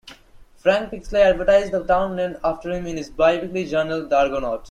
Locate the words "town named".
1.85-2.39